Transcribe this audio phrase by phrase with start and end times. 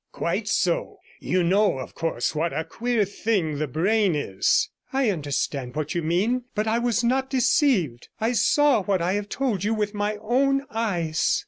[0.11, 5.75] 'Quite so; you know, of course, what a queer thing the brain is?' 'I understand
[5.75, 8.09] what you mean; but I was not deceived.
[8.19, 11.39] I saw what I have told you with my own eyes.'